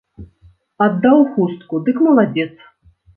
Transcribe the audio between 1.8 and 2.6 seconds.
дык маладзец!